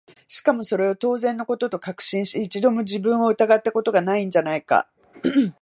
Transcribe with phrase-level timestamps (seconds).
[0.27, 4.89] しかもそれを当然の事と確信し、一度も自分を疑った事が無いんじゃないか？